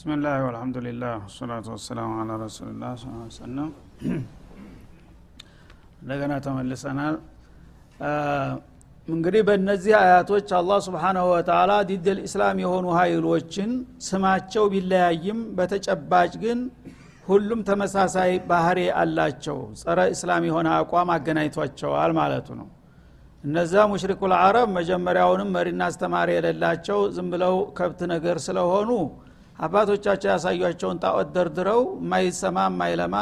[0.00, 2.92] ብስምላህ ወልሐምዱሊላህ ወሰላቱ ወሰላሙ አላ ረሱልላህ
[3.34, 3.68] ሰለም
[6.00, 7.16] እንደገና ተመልሰናል
[9.08, 13.70] እንግዲህ በእነዚህ አያቶች አላህ ስብሓናሁ ወተላ ዲደል ኢስላም የሆኑ ሀይሎችን
[14.08, 16.60] ስማቸው ቢለያይም በተጨባጭ ግን
[17.26, 22.68] ሁሉም ተመሳሳይ ባህሪ አላቸው ጸረ እስላም የሆነ አቋም አገናኝቷቸዋል ማለቱ ነው
[23.44, 28.90] እነዛ ሙሽሪኩ ልዓረብ መጀመሪያውንም መሪና አስተማሪ የሌላቸው ዝም ብለው ከብት ነገር ስለሆኑ
[29.60, 33.16] አባቶቻቸው ያሳዩቸውን ጣዖት ደርድረው የማይሰማ የማይለማ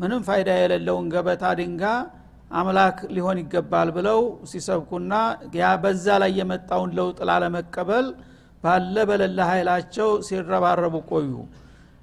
[0.00, 1.82] ምንም ፋይዳ የሌለውን ገበታ ድንጋ
[2.52, 5.12] አምላክ ሊሆን ይገባል ብለው ሲሰብኩና
[5.60, 8.06] ያ በዛ ላይ የመጣውን ለውጥ ላለመቀበል
[8.64, 11.32] ባለ በለለ ኃይላቸው ሲረባረቡ ቆዩ።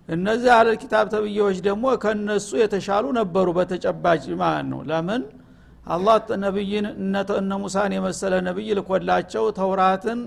[0.09, 5.21] እነዚህ አለል ኪታብ ተብዬዎች ደግሞ ከነሱ የተሻሉ ነበሩ በተጨባጭ ማለት ነው። ለምን?
[5.87, 6.85] አላህ ነቢይን
[7.37, 10.19] እነ ሙሳን የመሰለ ነቢይ ልኮላቸው ተውራትን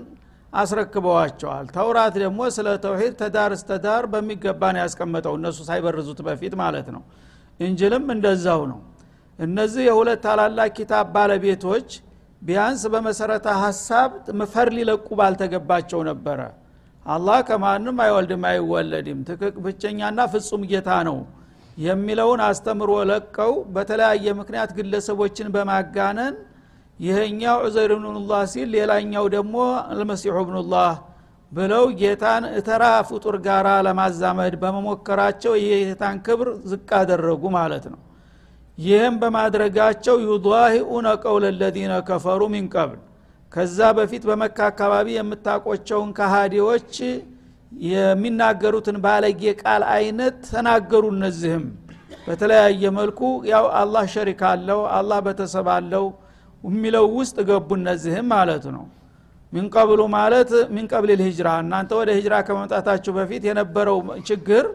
[0.57, 7.01] አስረክበዋቸዋል። ተውራት ደግሞ ስለ ተውሂድ ተዳር እስተዳር በሚገባ ነው ያስቀመጠው። እነሱ ሳይበርዙት በፊት ማለት ነው።
[7.59, 8.79] እንጅልም እንደዛው ነው።
[9.39, 11.89] እነዚህ የሁለት ታላላቅ ኪታብ ባለቤቶች
[12.41, 14.09] ቢያንስ በመሰረተ ሀሳብ
[14.53, 16.39] ፈር ሊለቁ ባልተገባቸው ነበረ።
[17.05, 21.17] አላህ ከማንም አይወልድም አይወለድም። ትክክ ብቸኛና ፍጹም ጌታ ነው
[21.77, 26.35] የሚለውን አስተምሮ ለቀው በተለያየ ምክንያት ግለሰቦችን በማጋነን
[26.99, 29.55] ይሄኛው ዑዘይር ብኑላህ ሲል ሌላኛው ደግሞ
[29.91, 30.93] አልመሲሑ ብኑላህ
[31.51, 37.99] ብለው ጌታን እተራ ፍጡር ጋራ ለማዛመድ በመሞከራቸው የጌታን ክብር ዝቅ አደረጉ ማለት ነው።
[38.77, 42.65] ይህም በማድረጋቸው ዩضሂኡነ ቀውለ ለዚነ ከፈሩ ሚን
[43.51, 46.93] ከዛ በፊት በመካ አካባቢ የምታቆቸውን ከሃዲዎች
[47.87, 51.65] የሚናገሩትን ባለጌ ቃል አይነት ተናገሩ እነዚህም።
[52.27, 53.19] በተለያየ መልኩ
[53.51, 56.05] ያው አላህ ሸሪክ አለው አላህ በተሰብ አለው
[56.67, 58.85] የሚለው ውስጥ ገቡ እነዚህም ማለት ነው።
[59.53, 63.97] ሚንቀብሉ ማለት ሚንቀብል ልሂጅራ እናንተ ወደ ሂጅራ ከመምጣታችሁ በፊት የነበረው
[64.29, 64.65] ችግር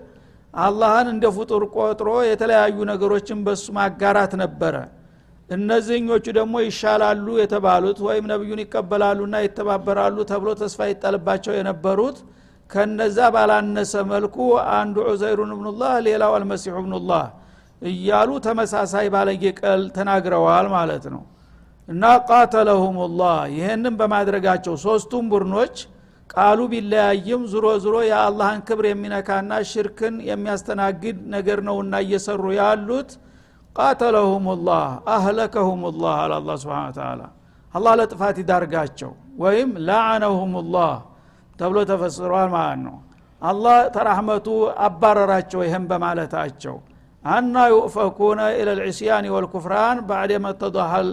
[0.54, 4.74] አላህን እንደ ፍጡር ቆጥሮ የተለያዩ ነገሮችን በሱ ማጋራት ነበረ።
[5.48, 12.18] እነዚህኞቹ ደግሞ ይሻላሉ የተባሉት ወይም ነቢዩን ይቀበላሉና ይተባበራሉ ተብሎ ተስፋ ይጠልባቸው የነበሩት
[12.70, 14.36] ከነዛ ባላነሰ መልኩ
[14.76, 17.24] አንዱ ዑዘይሩን እብኑላህ ሌላው አልመሲሑ እብኑላህ
[17.82, 21.22] እያሉ ተመሳሳይ ባለጌ ቀል ተናግረዋል ማለት ነው
[21.88, 25.76] እና ቃተለሁም ላህ ይህንም በማድረጋቸው ሶስቱም ቡድኖች
[26.30, 33.10] ቃሉ ቢለያይም ዙሮ ዙሮ የአላህን ክብር የሚነካና ሽርክን የሚያስተናግድ ነገር ነውና እየሰሩ ያሉት
[33.76, 37.22] ቃተለሁም ላህ አህለከሁም ላህ አለ አላ ስብን ተላ
[37.74, 40.94] አላህ ለጥፋት ይዳርጋቸው ወይም ላዓነሁም ላህ
[41.56, 42.96] ተብሎ ተፈስሯል ማለት ነው።
[43.42, 44.48] አላህ ተራህመቱ
[44.86, 46.76] አባረራቸው ይህም በማለታቸው
[47.24, 51.08] አና ዩእፈኩነ ኢለ ልዕስያን ወልኩፍራን ባዕድ መተضሐል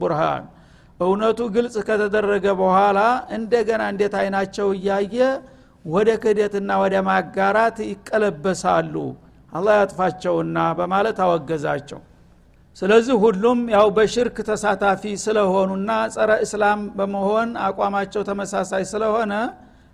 [0.00, 0.44] ቡርሃን
[1.00, 2.98] እውነቱ ግልጽ ከተደረገ በኋላ
[3.36, 5.16] እንደገና እንዴት አይናቸው እያየ
[5.84, 8.94] ወደ ክህደትና ወደ ማጋራት ይቀለበሳሉ?
[9.52, 12.00] አላህ ያጥፋቸውና በማለት አወገዛቸው።
[12.76, 19.32] ስለዚህ ሁሉም ያው በሽርክ ተሳታፊ ስለሆኑና ጸረ እስላም በመሆን አቋማቸው ተመሳሳይ ስለሆነ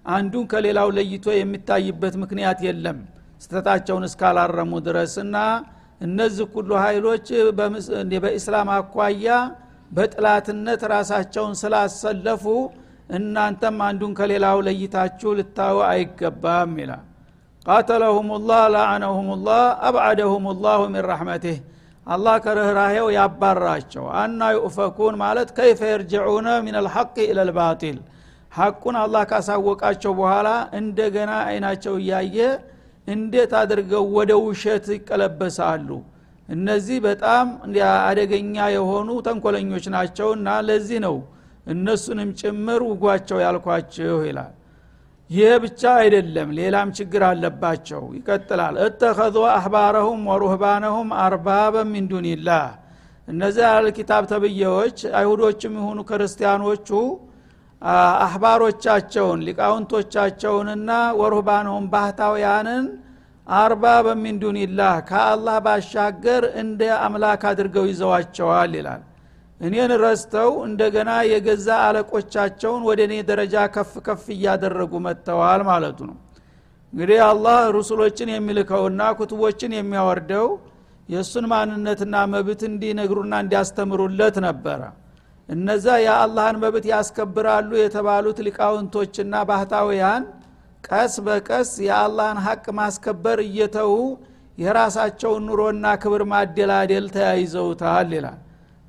[0.06, 2.98] አንዱን ከሌላው ለይቶ የሚታይበት ምክንያት የለም
[3.42, 5.36] ስተታቸውን እስካላረሙ ድረስና
[6.00, 7.26] እነዚህ ሁሉ ኃይሎች
[8.22, 9.26] በኢስላም አኳያ
[9.90, 12.44] በጥላትነት ራሳቸውን ስላሰለፉ
[13.16, 17.02] እናንተም አንዱን ከሌላው ለይታችሁ ልታዩ አይገባም ይላል።
[17.66, 21.58] ቃተለሁም ላህ ላአነሁም ላህ አብዓደሁም ላሁ ሚን ረሕመትህ
[22.06, 27.98] አላህ ከርኅራሄው ያባራቸው። አና ዩእፈኩን ማለት ከይፈ የርጅዑነ ምን አልሐቅ ኢለልባጢል
[28.52, 30.48] ሐቁን አላህ ካሳወቃቸው በኋላ
[30.80, 32.38] እንደገና አይናቸው እያየ
[33.06, 35.88] እንዴት አድርገው ወደ ውሸት ይቀለበሳሉ?
[36.48, 37.46] እነዚህ በጣም
[38.08, 41.16] አደገኛ የሆኑ ተንኮለኞች ናቸውና ለዚህ ነው
[41.66, 44.52] እነሱንም ጭምር ውጓቸው ያልኳችሁ ይላል።
[45.30, 52.08] ይህ ብቻ አይደለም ሌላም ችግር አለባቸው። ይቀጥላል። እተኸዙ አህባረሁም ወሩህባነሁም አርባበ ሚን
[53.28, 56.88] እነዚህ አልኪታብ ተብዬዎች አይሁዶችም የሆኑ ክርስቲያኖቹ
[58.22, 60.90] አህባሮቻቸውን ሊቃውንቶቻቸውንና
[61.20, 62.84] ወሩህባነሁም ባህታውያንን
[63.46, 69.02] አርባ በሚን ዱኒላህ ከአላህ ባሻገር እንደ አምላክ አድርገው ይዘዋቸዋል ይላል።
[69.60, 76.16] እኔን ረስተው እንደገና የገዛ አለቆቻቸውን ወደ እኔ ደረጃ ከፍ ከፍ እያደረጉ መጥተዋል ማለቱ ነው።
[76.92, 80.48] እንግዲህ አላህ ሩሱሎችን የሚልከውና ኩትቦችን የሚያወርደው
[81.08, 84.80] የእሱን ማንነትና መብት እንዲነግሩና እንዲያስተምሩለት ነበረ
[85.48, 90.22] እነዛ የአላህን መብት ያስከብራሉ የተባሉት ሊቃውንቶችና ባህታውያን
[90.84, 93.92] ቀስ በቀስ የአላህን ሀቅ ማስከበር እየተዉ
[94.58, 98.38] የራሳቸውን ኑሮና ክብር ማደላደል ተያይዘውታል ይላል።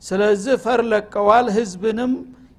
[0.02, 2.14] ስለዚህ ፈር ለቀዋል ህዝብንም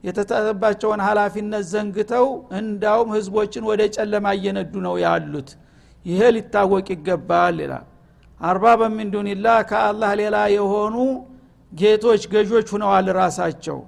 [0.04, 2.26] የተጠባቸውን ሀላፊነት ዘንግተው
[2.58, 5.50] እንዳውም ህዝቦችን ወደ ጨለማ እየነዱ ነው ያሉት።
[6.04, 7.86] ይሄ ሊታወቅ ይገባል ይላል።
[8.40, 9.10] አርባ በሚን
[9.70, 10.96] ከአላህ ሌላ የሆኑ
[11.74, 13.78] ጌቶች ገዦች ሁነዋል ራሳቸው።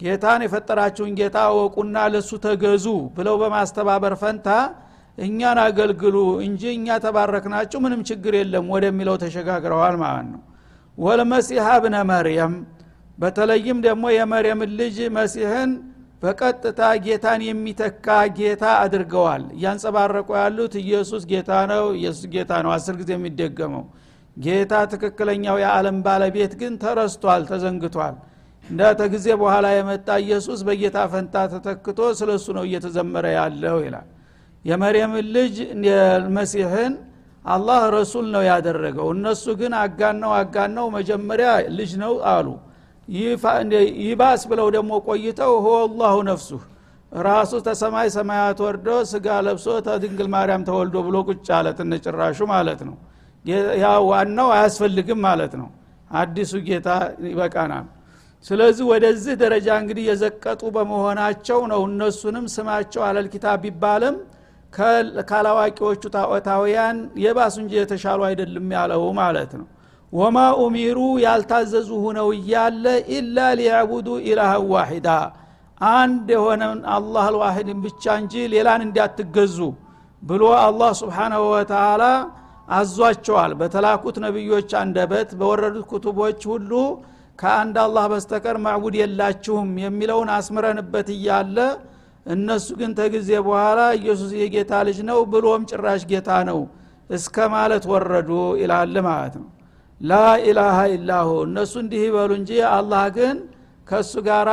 [0.00, 2.86] ጌታን የፈጠራችሁን ጌታ ወቁና ለሱ ተገዙ
[3.16, 4.48] ብለው በማስተባበር ፈንታ
[5.18, 6.16] እኛን አገልግሉ
[6.46, 10.40] እንጂ እኛ ተባረክናችሁ ምንም ችግር የለም ወደሚለው ተሸጋግረዋል ማለት ነው።
[10.98, 12.54] ወልመሲሐ ብነ መርየም
[13.18, 15.70] በተለይም ደግሞ የመርየምን ልጅ መሲህን
[16.22, 18.06] በቀጥታ ጌታን የሚተካ
[18.38, 23.84] ጌታ አድርገዋል። እያንጸባረቁ ያሉት ኢየሱስ ጌታ ነው ኢየሱስ ጌታ ነው። አስር ጊዜ የሚደገመው
[24.36, 28.14] ጌታ ትክክለኛው የዓለም ባለቤት ግን ተረስቷል ተዘንግቷል።
[28.64, 34.08] እንደ ተጊዜ በኋላ የመጣ ኢየሱስ በጌታ ፈንታ ተተክቶ ስለ እሱ ነው እየተዘመረ ያለው ይላል።
[34.64, 35.56] የመርየምን ልጅ
[36.36, 36.92] መሲህን
[37.44, 41.48] አላህ ረሱል ነው ያደረገው። እነሱ ግን አጋነው አጋነው መጀመሪያ
[41.78, 42.48] ልጅ ነው አሉ።
[44.02, 46.50] ይባስ ብለው ደግሞ ቆይተው ሆ አላሁ ነፍሱ
[47.12, 51.66] ራሱ ተሰማይ ሰማያት ወርዶ ስጋ ለብሶ ተድንግል ማርያም ተወልዶ ብሎ ቁጭ አለ
[52.52, 52.94] ማለት ነው
[53.80, 55.68] ያ ዋናው አያስፈልግም ማለት ነው።
[56.14, 56.88] አዲሱ ጌታ
[57.26, 57.86] ይበቃናል።
[58.44, 64.16] ስለዚህ ወደዚህ ደረጃ እንግዲህ የዘቀጡ በመሆናቸው ነው እነሱንም ስማቸው አለል ኪታብ ቢባልም
[65.28, 69.66] ካላዋቂዎቹ ታዖታውያን የባሱ እንጂ የተሻሉ አይደለም ያለው ማለት ነው።
[70.12, 72.84] ወማ ኡሚሩ ያልታዘዙ ሁነው እያለ
[73.16, 75.08] ኢላ ሊያቡዱ ኢላሃን ዋሂዳ
[75.80, 79.58] አንድ የሆነን አላህ አልዋሂድን ብቻ እንጂ ሌላን እንዲያትገዙ
[80.22, 82.02] ብሎ አላህ ስብሓናሁ ወተላ
[82.72, 86.70] አዟቸዋል። በተላኩት ነቢዮች አንደበት በወረዱት ኩቱቦች ሁሉ
[87.38, 91.56] ከአንድ አላህ በስተቀር ማዕቡድ የላችሁም የሚለውን አስምረንበት እያለ
[92.26, 96.60] እነሱ ግን ተጊዜ በኋላ ኢየሱስ የጌታ ልጅ ነው ብሎም ጭራሽ ጌታ ነው
[97.10, 98.30] እስከ ማለት ወረዱ
[98.60, 99.48] ይላል ማለት ነው።
[100.00, 103.36] ላኢላሃ ኢላሁ እነሱ እንዲህ ይበሉ እንጂ አላህ ግን
[103.86, 104.48] ከእሱ ጋር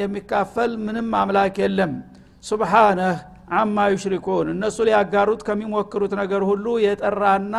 [0.00, 1.92] የሚካፈል ምንም አምላክ የለም።
[2.44, 3.18] ሱብሓነህ
[3.52, 7.56] አማ ዩሽሪኩን እነሱ ሊያጋሩት ከሚሞክሩት ነገር ሁሉ የጠራና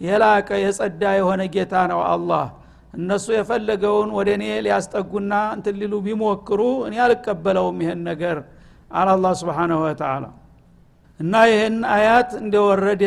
[0.00, 2.46] የላቀ የጸዳ የሆነ ጌታ ነው አላህ።
[2.94, 8.38] እነሱ የፈለገውን ወደ እኔ ሊያስጠጉና እንትን ሊሉ ቢሞክሩ እኔ አልቀበለውም ይሄን ነገር
[8.92, 10.24] አለ አላ ስብሓንሁ ወተላ
[11.20, 13.04] እና ይህን አያት እንደወረደ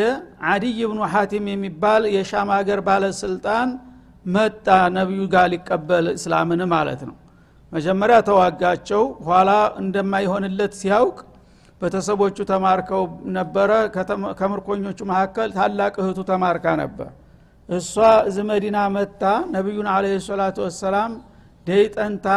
[0.50, 3.70] አዲይ ብኑ ሐቲም የሚባል የሻም ሀገር ባለስልጣን
[4.26, 4.68] መጣ
[4.98, 7.16] ነቢዩ ጋር ሊቀበል እስላምን ማለት ነው።
[7.72, 11.18] መጀመሪያ ተዋጋቸው ኋላ እንደማይሆንለት ሲያውቅ
[11.84, 13.04] ቤተሰቦቹ ተማርከው
[13.38, 13.72] ነበረ።
[14.40, 17.10] ከምርኮኞቹ መካከል ታላቅ እህቱ ተማርካ ነበር።
[17.70, 17.94] እሷ
[18.30, 19.24] እዚ መዲና መታ
[19.56, 21.12] ነቢዩን አለ ሰላቱ ወሰላም
[21.68, 22.28] ደይጠንታ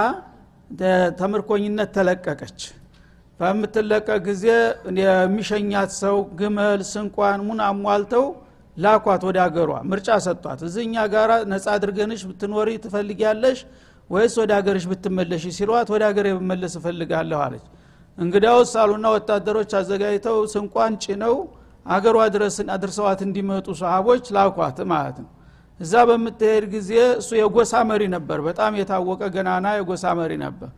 [1.20, 2.60] ተምርኮኝነት ተለቀቀች።
[3.40, 4.44] በምትለቀቅ ጊዜ
[5.00, 8.24] የሚሸኛት ሰው ግመል ስንቋን ሙን አሟልተው
[8.76, 13.58] ላኳት ወደ አገሯ። ምርጫ ሰጧት። እዚህኛ ጋር ነጻ አድርገንሽ ብትኖሪ ትፈልጊያለሽ
[14.10, 17.64] ወይስ ወደ አገርሽ ብትመለሽ ሲሏት ወደ አገር ብመለስ እፈልጋለሁ አለች
[18.18, 21.34] እንግዳውስ አሉና ወታደሮች አዘጋጅተው ስንቋን ጭነው
[21.86, 25.30] አገሯ ድረስ አድርሰዋት እንዲመጡ ሰሃቦች ላኳት ማለት ነው።
[25.80, 30.70] እዛ በምትሄድ ጊዜ እሱ የጎሳ መሪ ነበር። በጣም የታወቀ ገናና የጎሳ መሪ ነበር።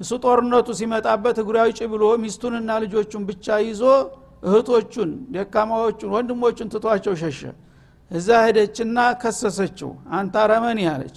[0.00, 3.82] እሱ ጦርነቱ ሲመጣበት እግሩ ያውጭ ብሎ ሚስቱንና ልጆቹን ብቻ ይዞ
[4.46, 7.40] እህቶቹን ደካማዎቹን ወንድሞቹን ትቷቸው ሸሸ።
[8.10, 11.16] እዛ ሄደችና ከሰሰችው። አንተ አረመን ያለች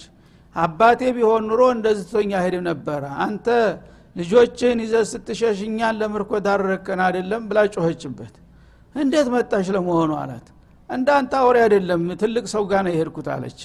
[0.56, 3.46] አባቴ ቢሆን ኑሮ እንደዚህ ትቶኛ ሄድም ነበረ። አንተ
[4.16, 8.34] ልጆችን ይዘ ስትሸሽኛን ለምርኮ ዳረከን አይደለም ብላ ጮኸችበት።
[8.94, 10.10] እንዴት መጣሽ ለመሆኑ?
[10.22, 10.46] አላት።
[10.90, 13.60] እንዳንተ አውሬ አይደለም ትልቅ ሰው ጋር ነው የሄድኩት አለች።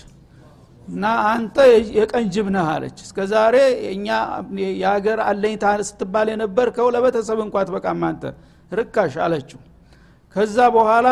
[0.87, 1.55] እና አንተ
[1.97, 3.55] የቀን ጅብ ነህ አለች። እስከ ዛሬ
[3.93, 4.07] እኛ
[4.75, 8.23] የሀገር አለኝታ ስትባል የነበርከው ለቤተሰብ እንኳ ትበቃም አንተ
[8.71, 9.59] ርካሽ አለችው።
[10.35, 11.07] ከዛ በኋላ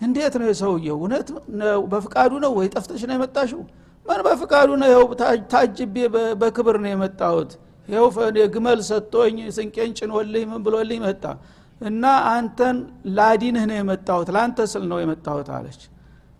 [0.00, 0.96] እንዴት ነው የሰውየው?
[0.98, 1.28] እውነት
[1.92, 3.62] በፍቃዱ ነው ወይ ጠፍተሽ ነው የመጣሽው?
[4.06, 5.06] ምን በፍቃዱ ነው ይኸው
[5.52, 5.96] ታጅቤ
[6.40, 7.52] በክብር ነው የመጣሁት
[7.88, 8.08] ይኸው
[8.54, 11.24] ግመል ሰጥቶኝ ስንቄን ጭኖልኝ ምን ብሎልኝ መጣ።
[11.80, 12.76] እና አንተን
[13.16, 15.80] ላዲንህ ነው የመጣሁት ለአንተ ስል ነው የመጣሁት አለች።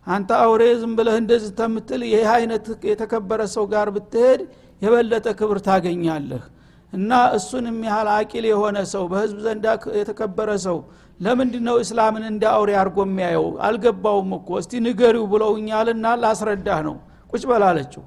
[0.06, 4.40] አንተ አውሬ ዝም ብለህ እንደዚህ ተምትል ይህ አይነት የተከበረ ሰው ጋር ብትሄድ
[4.82, 6.44] የበለጠ ክብር ታገኛለህ።
[6.92, 9.66] እና እሱን የሚያህል አቂል የሆነ ሰው በህዝብ ዘንዳ
[10.00, 10.78] የተከበረ ሰው
[11.20, 13.46] ለምንድ ነው እስላምን እንደ አውሬ አድርጎ የሚያየው?
[13.66, 16.96] አልገባውም እኮ። እስቲ ንገሪው ብለውኛልና ላስረዳህ ነው።
[17.32, 18.02] ቁጭ በላለችው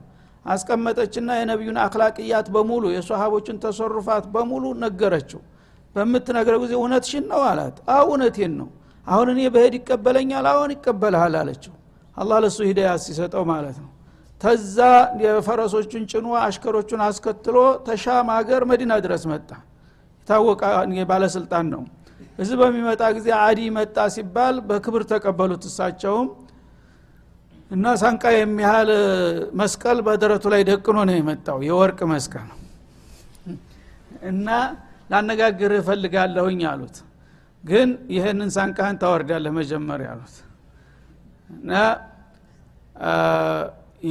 [0.46, 5.42] አስቀመጠችና የነቢዩን አክላቅያት በሙሉ የሰሃቦችን ተሰሩፋት በሙሉ ነገረችው።
[5.96, 8.68] በምትነግረው ጊዜ እውነትሽን ነው አላት። አው እውነቴን ነው።
[9.08, 10.46] አሁን እኔ በሄድ ይቀበለኛል?
[10.52, 11.74] አሁን ይቀበልሃል አለችው።
[12.18, 13.90] አላህ ለሱ ሂዳያ ሲሰጠው ማለት ነው።
[14.42, 14.78] ተዛ
[15.24, 19.50] የፈረሶቹን ጭኖ አሽከሮቹን አስከትሎ ተሻም ሀገር መዲና ድረስ መጣ።
[20.20, 20.62] የታወቀ
[21.10, 21.82] ባለስልጣን ነው።
[22.40, 26.28] እዚህ በሚመጣ ጊዜ አዲ መጣ ሲባል በክብር ተቀበሉት እሳቸውም
[27.72, 28.90] እና ሳንቃ የሚያህል
[29.60, 32.48] መስቀል በደረቱ ላይ ደቅኖ ነው የመጣው። የወርቅ መስቀል
[34.30, 34.48] እና
[35.12, 36.98] ላነጋግር እፈልጋለሁኝ አሉት።
[37.64, 40.36] ግን ይህንን ሳንቃህን ታወርዳለህ መጀመሪያ አሉት።
[41.56, 41.72] እና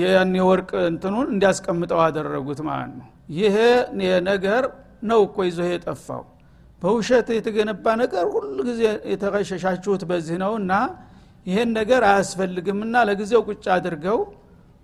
[0.01, 3.07] ያን የወርቅ እንትኑን እንዲያስቀምጠው አደረጉት ማለት ነው።
[3.39, 3.57] ይሄ
[4.29, 4.65] ነገር
[5.03, 6.25] ነው እኮ ይዞ የጠፋው።
[6.83, 10.73] በውሸት የተገነባ ነገር ሁሉ ጊዜ የተቀሸሻችሁት በዚህ ነው እና
[11.49, 14.19] ይሄን ነገር አያስፈልግምና ለጊዜው ቁጭ አድርገው።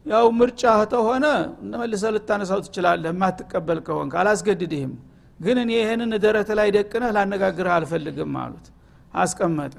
[0.06, 1.26] ያው ምርጫ ተሆነ
[1.75, 4.92] መልሰ ልታነሳው ትችላለህ የማትቀበል ከሆን አላስገድድህም።
[5.40, 8.66] ግን እኔ ይህንን ደረት ላይ ደቅነህ ላነጋግርህ አልፈልግም አሉት።
[9.14, 9.75] አስቀመጠ።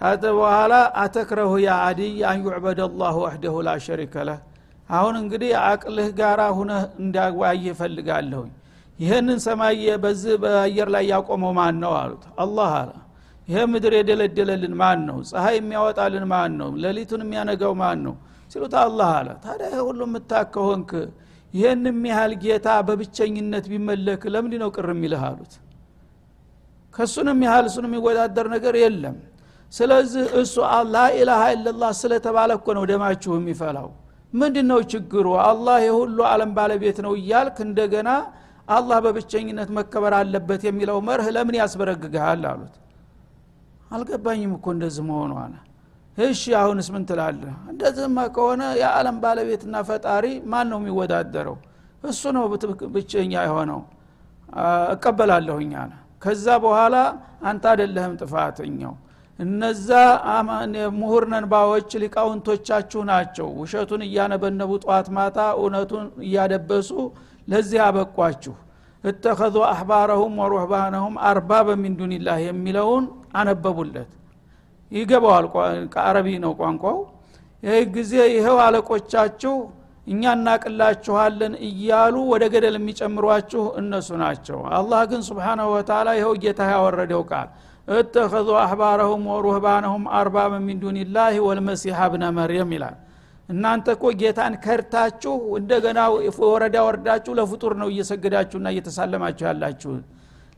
[0.00, 0.72] ካተ በኋላ
[1.02, 2.42] አተክረሁ ያ አዲይ አን
[2.86, 4.40] አላሁ ወሕደሁ ላ ሸሪከ ለህ።
[4.90, 8.52] አሁን እንግዲህ አቅልህ ጋር ሁነህ እንዳዋየ ፈልጋለሁኝ
[8.98, 12.90] ይህንን ሰማይ በዚህ በአየር ላይ ያቆመው ማን ነው አሉት። አላህ አለ
[13.48, 18.14] ይሄ ምድር የደለደለልን ማን ነው ፀሐይ የሚያወጣልን ማን ነው ሌሊቱን የሚያነጋው ማን ነው
[18.50, 20.90] ሲሉት አላህ አለ። ታዲያ ይሄ ሁሉ የምታከሆንክ
[21.54, 25.54] ይህንም ያህል ጌታ በብቸኝነት ቢመለክ ለምንድ ነው ቅር የሚልህ አሉት።
[26.94, 29.16] ከእሱንም ያህል እሱን የሚወዳደር ነገር የለም።
[29.72, 30.54] ስለዚህ እሱ
[30.94, 33.88] ላኢላሃ ኢላላህ ስለተባለ እኮ ነው ደማችሁ የሚፈላው።
[34.32, 35.26] ምንድ ነው ችግሩ?
[35.44, 38.08] አላህ የሁሉ አለም ባለቤት ነው እያልክ እንደገና
[38.68, 42.74] አላህ በብቸኝነት መከበር አለበት የሚለው መርህ ለምን ያስበረግግሃል አሉት
[43.90, 45.54] አልገባኝም እኮ እንደዚህ መሆኑ አለ
[46.18, 47.52] እሺ አሁንስ ምን ትላለህ?
[47.70, 51.56] እንደዚህማ ከሆነ የዓለም ባለቤትና ፈጣሪ ማን ነው የሚወዳደረው?
[52.04, 52.44] እሱ ነው
[52.94, 53.80] ብቸኛ የሆነው።
[54.94, 55.92] እቀበላለሁኝ አለ።
[56.22, 56.96] ከዛ በኋላ
[57.42, 58.94] አንተ አደለህም ጥፋተኛው።
[59.38, 59.88] እነዛ
[60.98, 66.90] ምሁር ነንባዎች ሊቃውንቶቻችሁ ናቸው። ውሸቱን እያነበነቡ ጠዋት ማታ እውነቱን እያደበሱ
[67.48, 68.54] ለዚህ አበቋችሁ።
[69.04, 73.04] እተኸዙ አሕባረሁም ወሩህባነሁም አርባበ ሚን ዱኒላህ የሚለውን
[73.34, 74.10] አነበቡለት።
[74.92, 75.46] ይገባዋል
[75.94, 76.98] ከአረቢ ነው ቋንቋው።
[77.62, 79.54] ይህ ጊዜ ይኸው አለቆቻችሁ
[80.06, 87.22] እኛ እናቅላችኋለን እያሉ ወደ ገደል የሚጨምሯችሁ እነሱ ናቸው። አላህ ግን ስብሓናሁ ወተላ ይኸው ጌታ ያወረደው
[87.30, 87.48] ቃል
[87.94, 92.96] እተኸዙ አሕባረሁም ወሩህባነሁም አርባበ ሚን ዱኒላህ ወልመሲሐ ብነ መርየም ይላል።
[93.48, 96.00] እናንተ እኮ ጌታን ከርታችሁ እንደገና
[96.46, 99.92] ወረዳ ወርዳችሁ ለፍጡር ነው እየሰገዳችሁና እየተሳለማችሁ ያላችሁ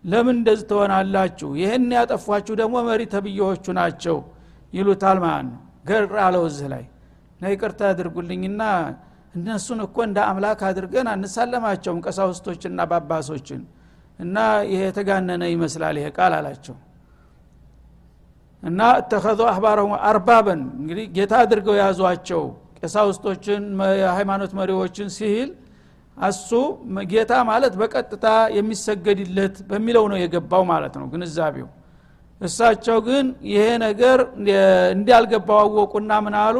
[0.04, 1.48] ለምን እንደዚህ ትሆናላችሁ?
[1.60, 4.16] ይህን ያጠፏችሁ ደግሞ መሪ ተብዬዎቹ ናቸው
[4.72, 6.84] ይሉታል ማለት ነው። ገር አለው እዚህ ላይ።
[7.36, 8.62] እና ይቅርታ ያድርጉልኝና
[9.34, 13.60] እነሱን እኮ እንደ አምላክ አድርገን አንሳለማቸውም ቀሳውስቶችና ባባሶችን።
[14.18, 14.36] እና
[14.70, 16.76] ይሄ የተጋነነ ይመስላል ይሄ ቃል አላቸው።
[18.62, 22.42] እና እተኸዙ አህባረሁም አርባበን። እንግዲህ ጌታ አድርገው የያዟቸው
[22.80, 23.62] ቀሳውስቶችን
[24.00, 25.48] የሃይማኖት መሪዎችን ሲል
[26.28, 26.50] እሱ
[27.10, 31.68] ጌታ ማለት በቀጥታ የሚሰገድለት በሚለው ነው የገባው ማለት ነው ግንዛቤው።
[32.40, 34.18] እሳቸው ግን ይሄ ነገር
[34.94, 36.56] እንዲያልገባው አወቁና ምን አሉ?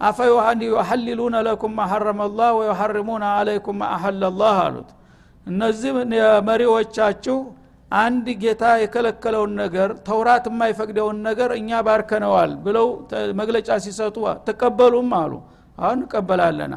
[0.00, 0.18] አፈ
[0.66, 2.20] ዩሐልሉነ ለኩም ማሐረመ
[2.58, 4.90] ወዩሐርሙነ አለይኩም ማአሐለ ላህ አሉት።
[5.46, 5.90] እነዚህ
[6.48, 7.36] መሪዎቻችሁ
[7.90, 12.86] አንድ ጌታ የከለከለውን ነገር ተውራት የማይፈቅደውን ነገር እኛ ባርከነዋል ብለው
[13.40, 14.16] መግለጫ ሲሰጡ
[14.48, 15.32] ተቀበሉም አሉ።
[15.78, 16.74] አሁን እንቀበላለን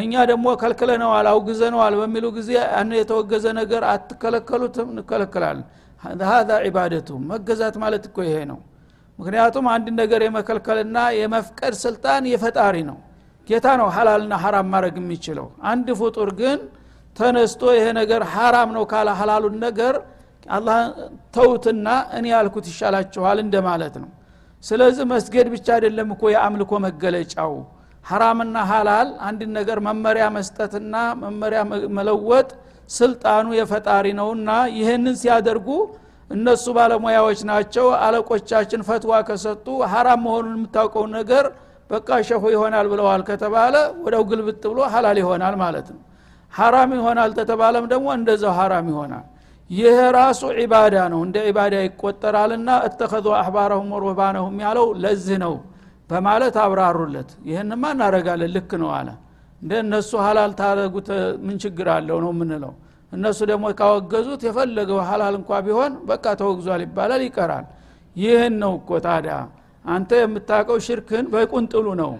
[0.00, 5.66] እኛ ደግሞ ከልክለነዋል አውግዘነዋል በሚሉ ጊዜ ያን የተወገዘ ነገር አትከለከሉትም እንከለክላለን።
[6.26, 8.58] ሀዛ ዒባደቱ መገዛት ማለት እኮ ይሄ ነው።
[9.18, 12.98] ምክንያቱም አንድ ነገር የመከልከልና የመፍቀድ ስልጣን የፈጣሪ ነው።
[13.48, 16.58] ጌታ ነው ሀላልና ሀራም ማድረግ የሚችለው። አንድ ፍጡር ግን
[17.16, 19.94] ተነስቶ ይሄ ነገር ሀራም ነው ካለ ሀላሉን ነገር
[20.46, 20.78] አላህ
[21.36, 24.10] ተውትና እኔ ያልኩት ይሻላችኋል እንደማለት ነው።
[24.64, 27.52] ስለዚህ መስገድ ብቻ አይደለም እኮ የአምልኮ መገለጫው
[28.04, 31.60] ሐራምና ሀላል አንድ ነገር መመሪያ መስጠትና መመሪያ
[31.98, 32.48] መለወጥ
[32.90, 35.68] ስልጣኑ የፈጣሪ ነውና ይህንን ሲያደርጉ
[36.30, 41.44] እነሱ ባለሙያዎች ናቸው። አለቆቻችን ፈትዋ ከሰጡ ሀራም መሆኑን የምታውቀው ነገር
[41.90, 46.00] በቃ ሸሁ ይሆናል ብለዋል ከተባለ ወደው ግልብጥ ብሎ ሀላል ይሆናል ማለት ነው።
[46.52, 49.26] ሐራም ይሆናል ተተባለም ደግሞ እንደዛው ሐራም ይሆናል።
[49.70, 55.54] ይህ ራሱ ዒባዳ ነው። እንደ ዒባዳ ይቆጠራልና እተኸዙ አሕባረሁም ወሩህባነሁም ያለው ለዚህ ነው
[56.12, 59.08] በማለት አብራሩለት። ይህንማ እናረጋለን ልክ ነው አለ።
[59.62, 61.08] እንደ እነሱ ሀላል ታረጉት
[61.46, 62.72] ምን ችግር አለው ነው የምንለው።
[63.12, 67.66] እነሱ ደግሞ ካወገዙት የፈለገው ሀላል እንኳ ቢሆን በቃ ተወግዟል ይባላል ይቀራል።
[68.16, 69.34] ይህን ነው እኮ ታዲያ።
[69.84, 72.12] አንተ የምታውቀው ሽርክን በቁንጥሉ ነው።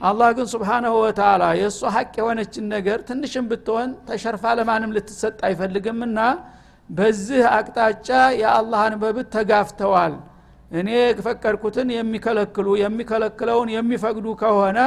[0.00, 6.18] አላህ ግን ስብሓናሁ ወተላ የእሱ ሀቅ የሆነችን ነገር ትንሽም ብትሆን ተሸርፋ ለማንም ልትሰጥ አይፈልግምና
[6.90, 8.08] በዚህ አቅጣጫ
[8.40, 10.14] የአላህን መብት ተጋፍተዋል
[10.70, 14.78] እኔ የፈቀድኩትን የሚከለክሉ የሚከለክለውን የሚፈቅዱ ከሆነ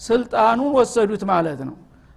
[0.00, 1.76] ስልጣኑን ወሰዱት ማለት ነው።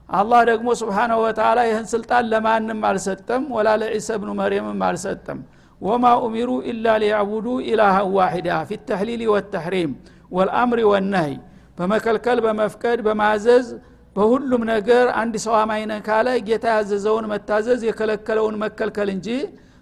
[0.10, 5.40] አላህ ደግሞ ስብሓናሁ ወተላ ይህን ስልጣን ለማንም አልሰጠም ወላ ለዒሳ ብኑ መርየምም አልሰጠም።
[5.82, 9.92] ወማ ኡሚሩ ኢላ ሊያዕቡዱ ኢላሃን ዋሒዳ ፊ ተሕሊል ወተሕሪም
[10.32, 11.36] ወልአምሪ ወነህይ።
[11.78, 13.68] በመከልከል በመፍቀድ በማዘዝ
[14.16, 19.28] በሁሉም ነገር አንድ ሰው አማኝ ካለ ጌታ ያዘዘውን መታዘዝ የከለከለውን መከልከል እንጂ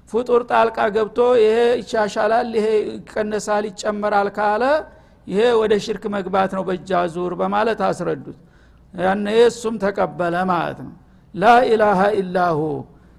[0.09, 4.63] ፍጡር ጣልቃ ገብቶ ይሄ ይሻሻላል ይሄ ይቀነሳል ይጨመራል ካለ
[5.27, 8.37] ይሄ ወደ ሽርክ መግባት ነው በእጃ ዙር በማለት አስረዱት።
[8.93, 10.93] ያነ እሱም ተቀበለ ማለት ነው።
[11.35, 12.59] ላኢላሃ ኢላሁ።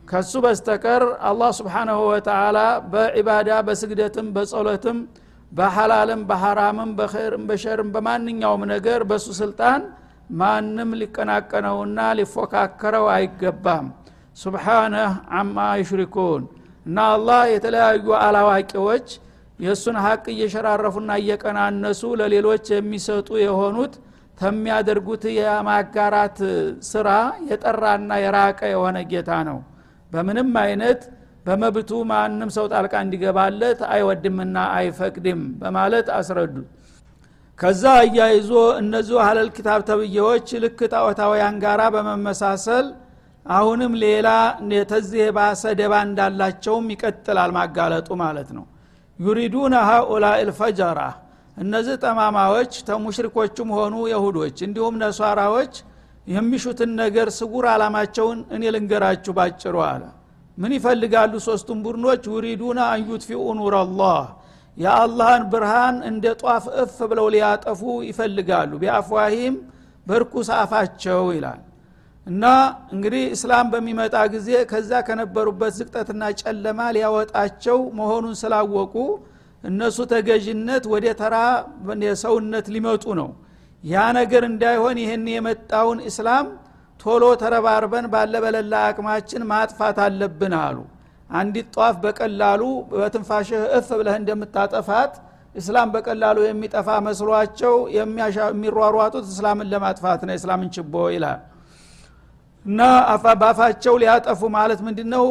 [0.08, 2.58] ከሱ በስተቀር አላህ ስብሓናሁ ወተላ
[2.92, 4.98] በዒባዳ በስግደትም በጸሎትም
[5.52, 9.82] በሐላልም በሐራምም በኸይርም በሸርም በማንኛውም ነገር በሱ ስልጣን
[10.32, 13.86] ማንም ሊቀናቀነውና ሊፎካከረው አይገባም።
[14.36, 16.42] ሱብሓነህ አማ ዩሽሪኩን
[16.86, 19.06] እና አላህ የተለያዩ አላዋቂዎች
[19.58, 23.94] የእሱን ሀቅ እየሸራረፉና እየቀናነሱ ለሌሎች የሚሰጡ የሆኑት
[24.38, 26.38] ከሚያደርጉት የማጋራት
[26.90, 27.08] ስራ
[27.50, 29.58] የጠራና የራቀ የሆነ ጌታ ነው።
[30.12, 31.00] በምንም አይነት
[31.46, 36.66] በመብቱ ማንም ሰው ጣልቃ እንዲገባለት አይወድምና አይፈቅድም በማለት አስረዱት።
[37.58, 38.50] ከዛ አያይዞ
[38.80, 42.86] እነዚሁ አህለል ኪታብ ተብዬዎች ልክ ጣዖታውያን ጋራ በመመሳሰል
[43.50, 44.28] አሁንም ሌላ
[44.90, 48.64] ተዚህ የባሰ ደባ እንዳላቸውም ይቀጥላል ማጋለጡ ማለት ነው።
[49.18, 51.00] ዩሪዱነ ሃኡላ ልፈጀራ
[51.56, 55.74] እነዚህ ጠማማዎች ተሙሽሪኮቹም ሆኑ የሁዶች እንዲሁም ነሷራዎች
[56.26, 60.02] የሚሹትን ነገር ስጉር አላማቸውን እኔ ልንገራችሁ ባጭሩ አለ።
[60.58, 62.22] ምን ይፈልጋሉ ሶስቱም ቡድኖች?
[62.32, 64.20] ዩሪዱነ አንዩትፊኡ ኑር አላህ
[64.76, 69.54] የአላህን ብርሃን እንደ ጧፍ እፍ ብለው ሊያጠፉ ይፈልጋሉ። ቢአፍዋሂም
[70.06, 71.60] በርኩስ አፋቸው ይላል
[72.26, 72.44] እና
[72.94, 78.94] እንግዲህ እስላም በሚመጣ ጊዜ ከዛ ከነበሩበት ዝቅጠትና ጨለማ ሊያወጣቸው መሆኑን ስላወቁ
[79.64, 81.36] እነሱ ተገዥነት ወደ ተራ
[82.06, 83.28] የሰውነት ሊመጡ ነው።
[83.84, 86.46] ያ ነገር እንዳይሆን ይህን የመጣውን እስላም
[87.00, 90.78] ቶሎ ተረባርበን ባለ በለላ አቅማችን ማጥፋት አለብን አሉ።
[91.30, 92.62] አንዲት ጧፍ በቀላሉ
[92.92, 95.14] በትንፋሽህ እፍ ብለህ እንደምታጠፋት
[95.54, 101.40] እስላም በቀላሉ የሚጠፋ መስሏቸው የሚሯሯጡት እስላምን ለማጥፋት ነው። እስላምን ችቦ ይላል
[102.66, 102.80] እና
[103.36, 105.26] በአፋቸው ሊያጠፉ ማለት ምንድ ነው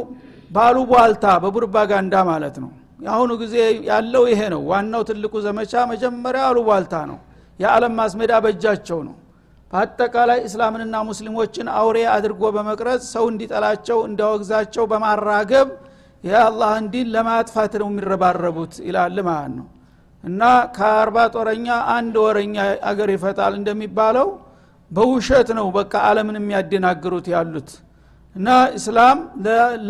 [0.52, 2.72] ባሉ ቧልታ በቡርባጋንዳ ማለት ነው።
[3.06, 3.56] የአሁኑ ጊዜ
[3.90, 7.18] ያለው ይሄ ነው። ዋናው ትልቁ ዘመቻ መጀመሪያ አሉ ቧልታ ነው።
[7.60, 9.16] የዓለም ማስሜዳ በእጃቸው ነው።
[9.74, 15.70] በአጠቃላይ እስላምንና ሙስሊሞችን አውሬ አድርጎ በመቅረጽ ሰው እንዲጠላቸው እንዲያወግዛቸው በማራገብ
[16.24, 19.68] የአላህን ዲን ለማጥፋት ነው የሚረባረቡት ይላል ማለት ነው።
[20.24, 20.42] እና
[20.76, 22.56] ከአርባ ጦረኛ አንድ ወረኛ
[22.90, 24.28] አገር ይፈታል እንደሚባለው
[24.92, 27.70] በውሸት ነው በቃ አለምን የሚያደናግሩት ያሉት።
[28.36, 29.18] እና እስላም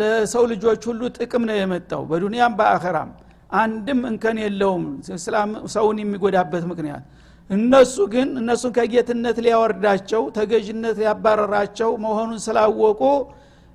[0.00, 3.10] ለሰው ልጆች ሁሉ ጥቅም ነው የመጣው በዱንያም በአኸራም።
[3.52, 4.84] አንድም እንከን የለውም
[5.16, 7.04] እስላም ሰውን የሚጎዳበት ምክንያት።
[7.50, 13.02] እነሱ ግን እነሱን ከጌትነት ሊያወርዳቸው ተገዥነት ሊያባረራቸው መሆኑን ስላወቁ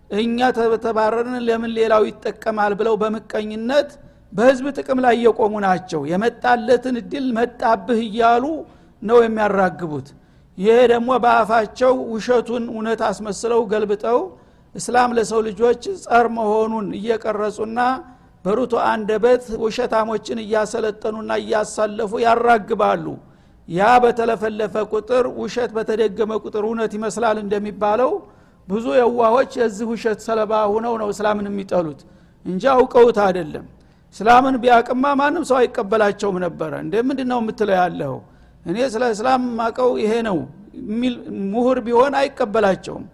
[0.09, 0.39] እኛ
[0.85, 3.91] ተባረርን ለምን ሌላው ይጠቀማል ብለው በምቀኝነት
[4.33, 8.43] በህዝብ ጥቅም ላይ የቆሙ ናቸው። የመጣለትን እድል መጣብህ እያሉ
[9.01, 10.09] ነው የሚያራግቡት
[10.61, 14.19] ይሄ ደግሞ በአፋቸው ውሸቱን እውነት አስመስለው ገልብጠው
[14.75, 17.79] እስላም ለሰው ልጆች ጸር መሆኑን እየቀረጹና
[18.45, 23.05] በሩቶ አንደበት ውሸታሞችን እያሰለጠኑና እያሳለፉ ያራግባሉ።
[23.67, 28.11] ያ በተለፈለፈ ቁጥር ውሸት በተደገመ ቁጥር እውነት ይመስላል እንደሚባለው
[28.67, 32.01] ብዙ የዋሆች የዚህ ውሸት ሰለባ ሁነው ነው እስላምን የሚጠሉት
[32.45, 33.65] እንጂ አውቀውት አይደለም።
[34.15, 38.15] እስላምን ቢያቅማ ማንም ሰው አይቀበላቸውም ነበረ። እንደ ምንድ ነው የምትለው ያለው
[38.65, 40.37] እኔ ስለ እስላም ማቀው ይሄ ነው
[40.83, 41.15] የሚል
[41.51, 43.05] ምሁር ቢሆን አይቀበላቸውም።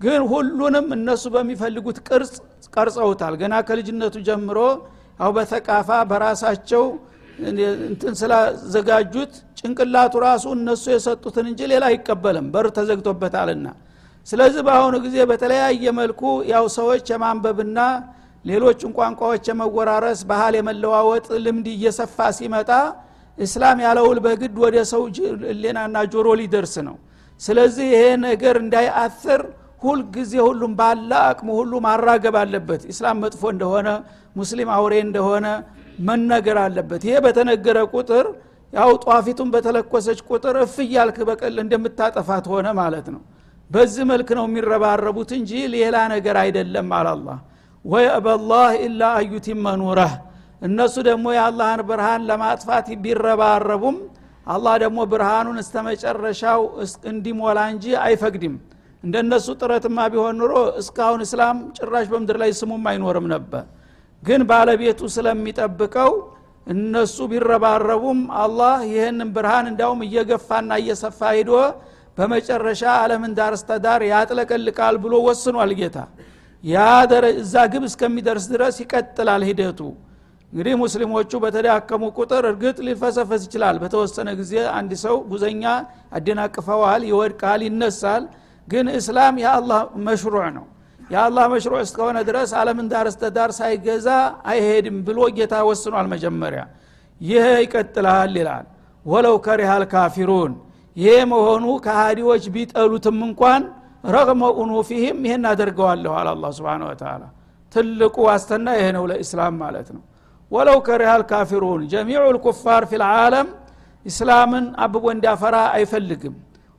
[0.00, 2.34] ግን ሁሉንም እነሱ በሚፈልጉት ቅርጽ
[2.74, 4.58] ቀርጸውታል። ገና ከልጅነቱ ጀምሮ
[5.20, 6.84] አው በተቃፋ በራሳቸው
[7.88, 13.66] እንትን ስላዘጋጁት ጭንቅላቱ ራሱ እነሱ የሰጡትን እንጂ ሌላ አይቀበልም። በር ተዘግቶበታልና።
[14.26, 17.78] ስለዚህ በአሁኑ ጊዜ በተለያየ መልኩ ያው ሰዎች የማንበብና
[18.44, 22.70] ሌሎችን ቋንቋዎች የመወራረስ ባህል የመለዋወጥ ልምድ እየሰፋ ሲመጣ
[23.38, 25.02] እስላም ያለውል በግድ ወደ ሰው
[25.62, 26.96] ሌናና ጆሮ ሊደርስ ነው።
[27.40, 29.42] ስለዚህ ይሄ ነገር እንዳይአትር
[29.82, 33.88] ሁልጊዜ ሁሉም ባለ አቅሙ ሁሉ ማራገብ አለበት። ኢስላም መጥፎ እንደሆነ
[34.36, 35.46] ሙስሊም አውሬ እንደሆነ
[36.08, 38.26] መነገር አለበት። ይሄ በተነገረ ቁጥር
[38.72, 43.22] ያው ጧፊቱን በተለኮሰች ቁጥር እፍ እያልክ በቀል እንደምታጠፋት ሆነ ማለት ነው።
[43.70, 47.28] በዚህ መልክ ነው የሚረባረቡት እንጂ ሌላ ነገር አይደለም አላላ
[47.84, 49.64] ወይ አበላህ ኢላ አዩቲመ
[50.62, 53.96] እነሱ ደግሞ የአላህን ብርሃን ለማጥፋት ቢረባረቡም
[54.46, 56.60] አላህ ደግሞ ብርሃኑን እስተ መጨረሻው
[57.10, 58.54] እንዲሞላ እንጂ አይፈቅድም።
[59.04, 63.64] እንደነሱ ጥረትማ ቢሆን ኑሮ እስካሁን እስላም ጭራሽ በምድር ላይ ስሙም አይኖርም ነበር።
[64.22, 66.12] ግን ባለቤቱ ስለሚጠብቀው
[66.66, 71.52] እነሱ ቢረባረቡም አላህ ይህንን ብርሃን እንዳውም እየገፋና እየሰፋ ሂዶ
[72.18, 75.96] በመጨረሻ አለምን ዳር እስተዳር ያጥለቀልቃል ብሎ ወስኗል ጌታ።
[76.64, 76.76] ያ
[77.40, 79.80] እዛ ግብ እስከሚደርስ ድረስ ይቀጥላል ሂደቱ
[80.52, 85.64] እንግዲህ ሙስሊሞቹ በተዳከሙ ቁጥር እርግጥ ሊፈሰፈስ ይችላል። በተወሰነ ጊዜ አንድ ሰው ጉዘኛ
[86.16, 88.24] አደናቅፈዋል ይወድቃል ይነሳል።
[88.68, 90.66] ግን እስላም የአላህ መሽሩዕ ነው።
[91.10, 94.08] የአላህ መሽሩዕ እስከሆነ ድረስ አለምን ዳር እስተዳር ሳይገዛ
[94.50, 96.62] አይሄድም ብሎ ጌታ ወስኗል መጀመሪያ።
[97.20, 98.66] ይሄ ይቀጥላል ይላል።
[99.06, 100.52] ወለው ከሪሃል ካፊሩን
[100.96, 103.62] ይሄ መሆኑ ከሃዲዎች ቢጠሉትም እንኳን
[104.08, 106.82] ረግመ ኡኑፊህም ይህን አደርገዋለሁ አለ አላ ስብን
[107.72, 110.02] ትልቁ ዋስተና ይሄ ነው ለእስላም ማለት ነው
[110.50, 113.48] ወለው ከሪሃል ካፊሩን ጀሚዑ ልኩፋር ፊ ልዓለም
[114.06, 116.34] እስላምን አብቦ እንዲያፈራ አይፈልግም።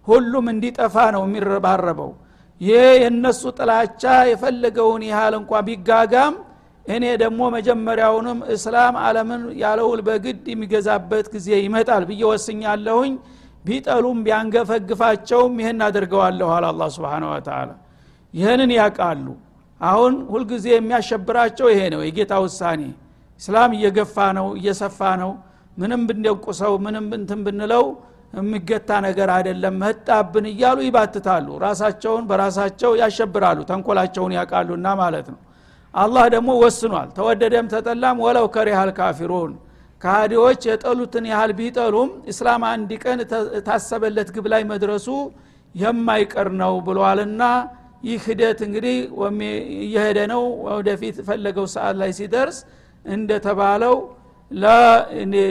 [0.08, 2.12] ሁሉም እንዲጠፋ ነው የሚረባረበው።
[2.62, 6.34] ይህ የእነሱ ጥላቻ የፈለገውን ያህል እንኳ ቢጋጋም
[6.86, 13.14] እኔ ደግሞ መጀመሪያውንም እስላም አለምን ያለውል በግድ የሚገዛበት ጊዜ ይመጣል ብዬ ወስኛለሁኝ።
[13.66, 17.70] ቢጠሉም ቢያንገፈግፋቸውም ይህን አድርገዋለሁ አለ አላ ስብን ወተላ
[18.34, 19.28] ይህንን ያውቃሉ።
[19.82, 22.82] አሁን ሁልጊዜ የሚያሸብራቸው ይሄ ነው የጌታ ውሳኔ
[23.42, 25.32] እስላም እየገፋ ነው እየሰፋ ነው።
[25.78, 27.86] ምንም ብንደቁሰው ምንም እንትን ብንለው
[28.34, 35.40] የሚገታ ነገር አይደለም። መጣብን እያሉ ይባትታሉ። ራሳቸውን በራሳቸው ያሸብራሉ ተንኮላቸውን ያውቃሉና ማለት ነው።
[35.94, 39.54] አላህ ደግሞ ወስኗል። ተወደደም ተጠላም ወለው ከሪሃል ካፊሩን።
[40.02, 43.20] ከሃዲዎች የጠሉትን ያህል ቢጠሉም እስላም አንድ ቀን
[43.68, 45.08] ታሰበለት ግብ ላይ መድረሱ
[45.76, 47.44] የማይቀር ነው ብሏልና
[48.04, 48.96] ይህ ሂደት እንግዲህ
[49.82, 52.58] እየሄደ ነው። ወደፊት ፈለገው ሰዓት ላይ ሲደርስ
[53.06, 53.96] እንደተባለው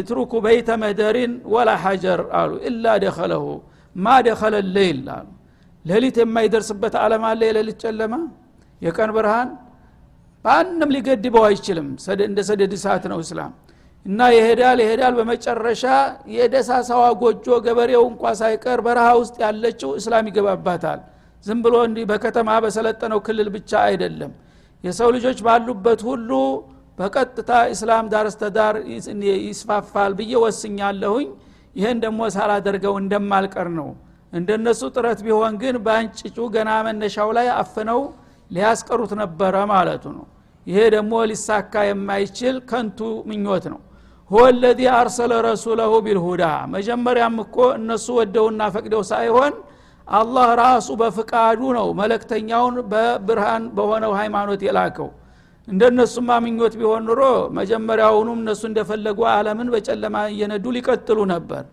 [0.08, 3.44] ትሩኩ በይተ መደሪን ወላ ሐጀር አሉ። ኢላ ደኸለሁ።
[3.96, 5.26] ማ ደኸለ ሌይል አሉ።
[5.84, 8.14] ሌሊት የማይደርስበት አለም አለ የሌሊት ጨለማ?
[8.82, 9.48] የቀን ብርሃን?
[10.44, 11.88] በአንም ሊገድበው አይችልም።
[12.26, 13.52] እንደ ሰደድ እሳት ነው እስላም።
[14.06, 15.82] እና ይሄዳል ይሄዳል በመጨረሻ
[16.34, 21.00] የደሳሳዋ ጎጆ ገበሬው እንኳ ሳይቀር በረሃ ውስጥ ያለችው እስላም ይገባባታል።
[21.46, 24.32] ዝም ብሎ እንዲህ በከተማ በሰለጠነው ክልል ብቻ አይደለም።
[24.84, 26.30] የሰው ልጆች ባሉበት ሁሉ
[27.00, 28.74] በቀጥታ እስላም ዳር እስተዳር
[29.44, 31.28] ይስፋፋል ብዬ ወስኛለሁኝ።
[31.76, 33.88] ይህን ደግሞ ሳላደርገው እንደማልቀር ነው።
[34.32, 38.00] እንደነሱ ጥረት ቢሆን ግን በአንጭጩ ገና መነሻው ላይ አፍነው
[38.50, 40.26] ሊያስቀሩት ነበረ ማለቱ ነው።
[40.66, 43.80] ይሄ ደግሞ ሊሳካ የማይችል ከንቱ ምኞት ነው።
[44.30, 46.42] ሁወ ለዚ አርሰለ ረሱለሁ ቢልሁዳ።
[46.74, 49.54] መጀመሪያም እኮ እነሱ ወደውና ፈቅደው ሳይሆን
[50.06, 55.08] አላህ ራሱ በፍቃዱ ነው መለክተኛውን በብርሃን በሆነው ሃይማኖት የላከው
[55.68, 57.23] እንደነሱማ ምኞት ቢሆን ኑሮ
[57.59, 61.64] መጀመሪያውኑም እነሱ እንደፈለጉ አለምን በጨለማ እየነዱ ሊቀጥሉ ነበር።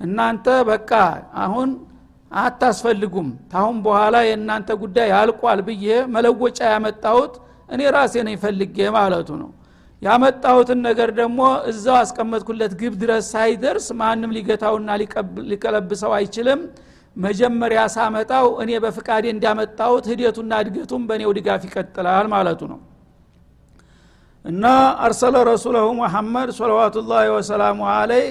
[0.00, 0.90] እናንተ በቃ
[1.44, 1.68] አሁን
[2.30, 7.34] አታስፈልጉም። ታሁን በኋላ የእናንተ ጉዳይ አልቋል ብዬ መለወጫ ያመጣሁት
[7.68, 9.50] እኔ ራሴ ነኝ ፈልጌ ማለቱ ነው።
[10.02, 14.88] ያመጣሁትን ነገር ደግሞ እዛው አስቀመጥኩለት ግብ ድረስ ሳይደርስ ማንም ሊገታውና
[15.50, 16.60] ሊቀለብሰው አይችልም።
[17.16, 22.80] መጀመሪያ ሳመጣው እኔ በፍቃዴ እንዲያመጣሁት ህደቱና እድገቱም በእኔው ድጋፍ ይቀጥላል ማለቱ ነው
[24.44, 24.64] እና
[25.04, 28.24] አርሰለ ረሱለሁ ሙሐመድ ሰለዋቱላህ ወሰላሙ አለይ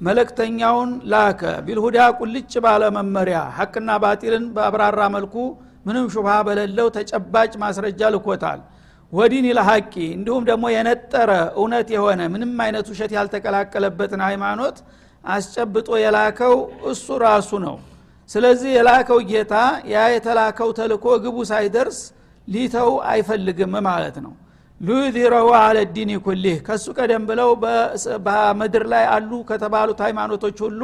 [0.00, 5.34] መለክተኛውን ላከ። ቢልሁዳ ቁልጭ ባለ መመሪያ ሐቅና ባጢልን በአብራራ መልኩ
[5.86, 8.60] ምንም ሹብሃ በሌለው ተጨባጭ ማስረጃ ልኮታል።
[9.12, 14.76] ወዲን ለሐቂ እንዲሁም ደግሞ የነጠረ እውነት የሆነ ምንም አይነት ውሸት ያልተቀላቀለበትን ሃይማኖት
[15.24, 16.54] አስጨብጦ የላከው
[16.90, 17.76] እሱ ራሱ ነው።
[18.30, 19.54] ስለዚህ የላከው ጌታ
[19.92, 21.98] ያ የተላከው ተልኮ ግቡ ሳይደርስ
[22.48, 24.32] ሊተው አይፈልግም ማለት ነው
[24.80, 27.50] ሉዩዚረሁ አለ ዲኒ ኩሊህ ከሱ ቀደም ብለው
[28.26, 30.82] በምድር ላይ አሉ ከተባሉት ሃይማኖቶች ሁሉ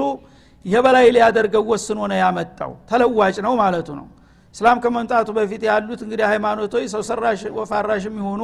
[0.64, 4.07] የበላይ ሊያደርገው ወስኖ ነው ያመጣው። ተለዋጭ ነው ማለቱ ነው።
[4.55, 8.42] እስላም ከመምጣቱ በፊት ያሉት እንግዲህ ሃይማኖቶች ሰው ሰራሽ ወፋራሽ የሚሆኑ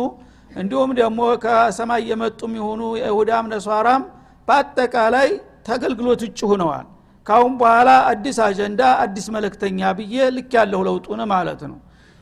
[0.54, 4.02] እንዲሁም ደግሞ ከሰማይ የመጡ የሚሆኑ የይሁዳም ነሷራም
[4.48, 5.28] በአጠቃላይ
[5.68, 6.86] ተገልግሎት ውጭ ሁነዋል
[7.26, 11.78] ካሁን በኋላ አዲስ አጀንዳ አዲስ መለክተኛ ብዬ ልክ ያለሁ ለውጡን ማለት ነው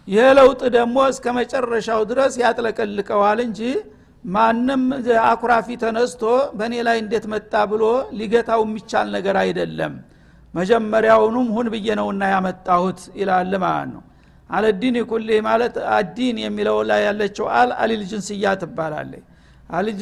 [0.08, 3.60] ይህ ለውጥ ደግሞ እስከ መጨረሻው ድረስ ያጥለቀልቀዋል እንጂ
[4.24, 4.82] ማንም
[5.24, 6.22] አኩራፊ ተነስቶ
[6.58, 7.84] በእኔ ላይ እንዴት መጣ ብሎ
[8.18, 9.94] ሊገታው የሚቻል ነገር አይደለም።
[10.54, 14.02] መጀመሪያውኑም ሁን ብዬ ነውና ያመጣሁት ይላል ማለት ነው።
[14.50, 19.24] አለዲን ኩሌ ማለት አዲን የሚለው ላይ ያለችው አል አሊል ጅንስያ ትባላለች።
[19.70, 19.96] አሊል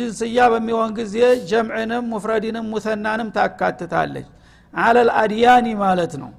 [0.53, 1.17] በሚሆን ጊዜ
[1.51, 4.29] ጀምዕንም ሙፍረድንም ሙሰናንም ታካትታለች።
[4.75, 6.31] አለል አድያኒ ማለት ነው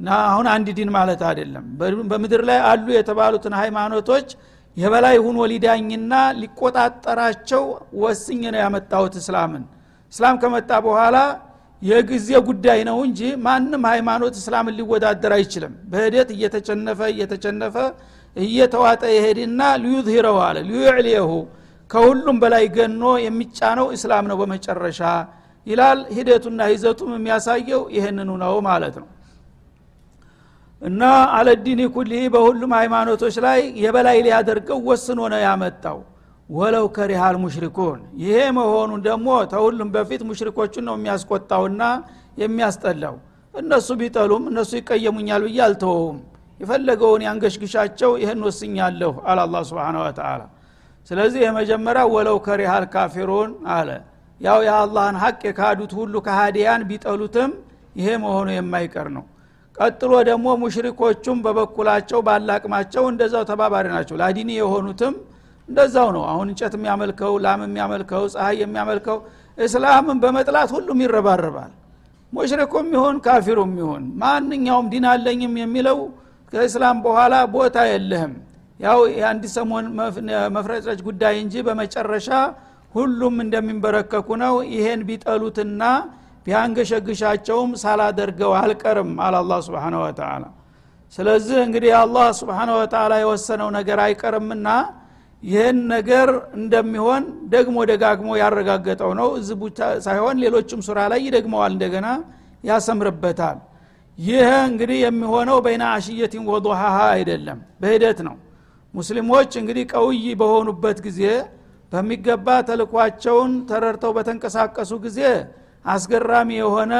[0.00, 1.64] እና አሁን አንድ ዲን ማለት አይደለም።
[2.10, 4.28] በምድር ላይ አሉ የተባሉትን ሃይማኖቶች
[4.76, 7.62] የበላይ ሁኖ ሊዳኝና ሊቆጣጠራቸው
[8.02, 9.64] ወስኝ ነው ያመጣሁት እስላምን።
[10.12, 11.16] እስላም ከመጣ በኋላ
[11.82, 17.76] የጊዜ ጉዳይ ነው እንጂ ማንም ሃይማኖት እስላምን ሊወዳደር አይችልም። በሂደት እየተቸነፈ እየተቸነፈ
[18.36, 21.30] እየተዋጠ የሄድና ሊዩዝሂረው አለ ሊዩዕልየሁ
[21.90, 25.00] ከሁሉም በላይ ገኖ የሚጫነው እስላም ነው በመጨረሻ
[25.66, 29.08] ይላል። ሂደቱና ይዘቱም የሚያሳየው ይህንኑ ነው ማለት ነው
[30.82, 31.02] እና
[31.36, 35.98] አለዲኒ ኩሊህ በሁሉም ሃይማኖቶች ላይ የበላይ ሊያደርገው ወስኖ ነው ያመጣው።
[36.48, 41.82] ወለው ከሪሃል ሙሽሪኩን። ይሄ መሆኑን ደግሞ ተሁሉም በፊት ሙሽሪኮቹን ነው የሚያስቆጣውና
[42.42, 43.14] የሚያስጠላው።
[43.54, 46.18] እነሱ ቢጠሉም እነሱ ይቀየሙኛል ብዬ አልተወውም።
[46.60, 50.42] የፈለገውን ያንገሽግሻቸው ይህን ወስኛለሁ አለ አላ ስብን ወተላ
[51.10, 53.88] ስለዚህ የመጀመሪያ ወለው ከሪሃል ካፊሩን አለ።
[54.40, 57.50] ያው የአላህን ሀቅ የካዱት ሁሉ ከሃዲያን ቢጠሉትም
[57.96, 59.24] ይሄ መሆኑ የማይቀር ነው
[59.82, 65.14] ቀጥሎ ደግሞ ሙሽሪኮቹም በበኩላቸው ባላቅማቸው እንደዛው ተባባሪ ናቸው። ላዲኒ የሆኑትም
[65.68, 69.18] እንደዛው ነው። አሁን እንጨት የሚያመልከው ላም የሚያመልከው ፀሐይ የሚያመልከው
[69.58, 71.72] እስላምን በመጥላት ሁሉም ይረባረባል።
[72.32, 75.98] ሙሽሪኩም ይሁን ካፊሩም ይሁን ማንኛውም ዲን አለኝም የሚለው
[76.52, 78.32] ከእስላም በኋላ ቦታ የለህም።
[78.80, 79.86] ያው የአንድ ሰሞን
[80.56, 82.28] መፍረጨች ጉዳይ እንጂ በመጨረሻ
[82.94, 85.82] ሁሉም እንደሚንበረከኩ ነው። ይሄን ቢጠሉትና
[86.46, 90.44] ቢያንገሸግሻቸውም ሳላደርገው አልቀርም አለ አላ ስብን ወተላ
[91.12, 94.68] ስለዚህ እንግዲህ አላህ ስብሓን ወተላ የወሰነው ነገር አይቀርምና
[95.42, 96.28] ይህን ነገር
[96.58, 97.22] እንደሚሆን
[97.54, 99.56] ደግሞ ደጋግሞ ያረጋገጠው ነው። እዚህ
[100.06, 102.08] ሳይሆን ሌሎችም ሱራ ላይ ይደግመዋል እንደገና
[102.64, 103.58] ያሰምርበታል።
[104.18, 108.36] ይህ እንግዲህ የሚሆነው በይና አሽየቲን ወضሃሃ አይደለም በሂደት ነው።
[108.94, 111.20] ሙስሊሞች እንግዲህ ቀውይ በሆኑበት ጊዜ
[111.92, 115.18] በሚገባ ተልኳቸውን ተረድተው በተንቀሳቀሱ ጊዜ
[115.84, 116.92] አስገራሚ የሆነ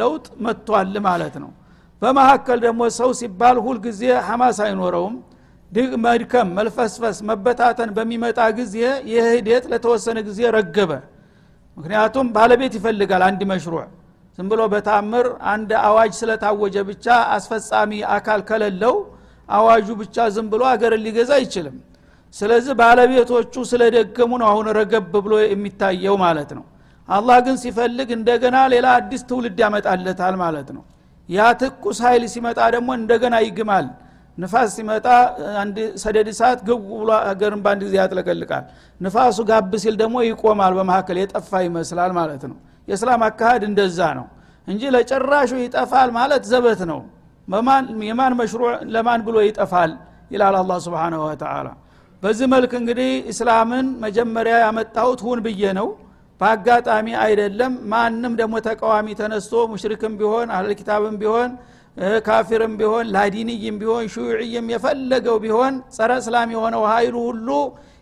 [0.00, 1.50] ለውጥ መጥቷል ማለት ነው።
[2.02, 5.16] በመካከል ደግሞ ሰው ሲባል ሁልጊዜ ሐማስ አይኖረውም።
[6.04, 8.74] መድከም መልፈስፈስ መበታተን በሚመጣ ጊዜ
[9.10, 10.92] ይህ ሂደት ለተወሰነ ጊዜ ረገበ።
[11.76, 13.82] ምክንያቱም ባለቤት ይፈልጋል አንድ መሽሩዕ።
[14.38, 17.06] ዝም ብሎ በታምር አንድ አዋጅ ስለታወጀ ብቻ
[17.36, 18.94] አስፈጻሚ አካል ከሌለው
[19.48, 21.76] አዋጁ ብቻ ዝም ብሎ አገርን ሊገዛ አይችልም።
[22.34, 26.64] ስለዚህ ባለቤቶቹ ስለደገሙ ነው አሁን ረገብ ብሎ የሚታየው ማለት ነው
[27.08, 30.82] አላህ ግን ሲፈልግ እንደገና ሌላ አዲስ ትውልድ ያመጣለታል ማለት ነው።
[31.28, 33.86] ያ ትኩስ ኃይል ሲመጣ ደግሞ እንደገና ይግማል።
[34.38, 35.06] ንፋስ ሲመጣ
[35.62, 38.64] አንድ ሰደድ እሳት ግቡ ብሎ ሀገርን በአንድ ጊዜ ያጥለቀልቃል።
[39.00, 42.56] ንፋሱ ጋብ ሲል ደግሞ ይቆማል በመካከል የጠፋ ይመስላል ማለት ነው።
[42.88, 44.26] የእስላም አካሃድ እንደዛ ነው
[44.68, 47.00] እንጂ ለጭራሹ ይጠፋል ማለት ዘበት ነው።
[48.08, 49.92] የማን መሽሩዕ ለማን ብሎ ይጠፋል
[50.30, 51.68] ይላል አላ ስብንሁ ወተላ
[52.22, 55.88] በዚህ መልክ እንግዲህ እስላምን መጀመሪያ ያመጣሁት ሁን ብዬ ነው
[56.40, 61.50] በአጋጣሚ አይደለም። ማንም ደግሞ ተቃዋሚ ተነስቶ ሙሽሪክም ቢሆን አህለኪታብም ቢሆን
[62.26, 67.48] ካፊርም ቢሆን ላዲንይም ቢሆን ሹዕይም የፈለገው ቢሆን ጸረ እስላም የሆነው ሀይሉ ሁሉ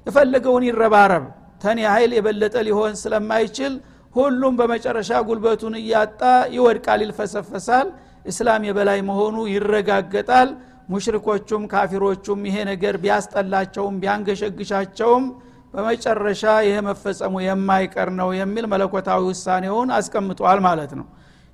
[0.07, 1.25] የፈለገውን ይረባረብ።
[1.63, 3.73] ተኔ ሀይል የበለጠ ሊሆን ስለማይችል
[4.15, 6.21] ሁሉም በመጨረሻ ጉልበቱን እያጣ
[6.57, 7.89] ይወድቃል ይልፈሰፈሳል።
[8.25, 10.49] እስላም የበላይ መሆኑ ይረጋገጣል።
[10.89, 15.25] ሙሽሪኮቹም ካፊሮቹም ይሄ ነገር ቢያስጠላቸውም ቢያንገሸግሻቸውም
[15.75, 21.07] በመጨረሻ ይሄ መፈጸሙ የማይቀር ነው የሚል መለኮታዊ ውሳኔውን አስቀምጧል ማለት ነው።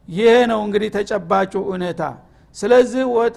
[0.09, 2.03] ይሄ ነው እንግዲህ ተጨባጩ እውነታ።
[2.57, 3.37] ስለዚህ ወጥ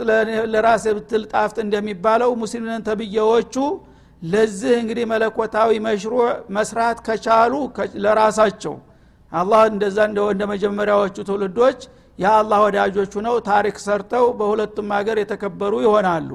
[0.54, 3.56] ለራስ ብትል ጣፍጥ እንደሚባለው ሙስሊምን ተብዬዎቹ
[4.26, 7.54] ለዚህ እንግዲህ መለኮታዊ መሽሩዕ መስራት ከቻሉ
[8.06, 8.76] ለራሳቸው
[9.32, 11.80] አላህ እንደዛ እንደ መጀመሪያዎቹ ትውልዶች
[12.20, 16.30] የአላህ ወዳጆቹ ነው። ታሪክ ሰርተው በሁለቱም ሀገር የተከበሩ ይሆናሉ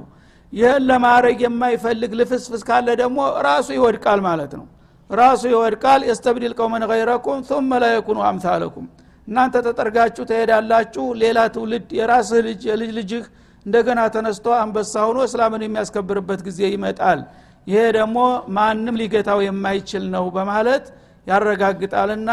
[0.53, 4.67] ይህን ለማድረግ የማይፈልግ ልፍስፍስ ካለ ደግሞ ራሱ ይወድቃል ማለት ነው።
[5.11, 8.87] ራሱ ይወድቃል። የስተብዲል ቀውመን ገይረኩም ثመ ላ የኩኑ አምሳለኩም።
[9.29, 13.25] እናንተ ተጠርጋችሁ ትሄዳላችሁ። ሌላ ትውልድ የራስህ ልጅ የልጅ ልጅህ
[13.67, 17.21] እንደገና ተነስቶ አንበሳ ሆኖ እስላምን የሚያስከብርበት ጊዜ ይመጣል።
[17.67, 18.19] ይሄ ደግሞ
[18.57, 20.85] ማንም ሊገታው የማይችል ነው በማለት
[21.27, 22.31] ያረጋግጣልና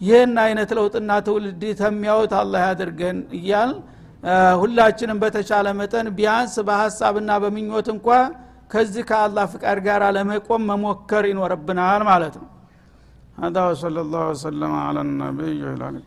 [0.00, 3.70] ይህን አይነት ለውጥና ትውልድ ተሚያወት አላህ ያድርገን እያል
[4.61, 8.07] ሁላችንም በተቻለ መጠን ቢያንስ በሀሳብና በምኞት እንኳ
[8.73, 12.49] ከዚህ ከአላህ ፍቃድ ጋር ለመቆም መሞከር ይኖርብናል ማለት ነው
[13.37, 16.01] هذا وصلى الله وسلم على النبي وعلى اله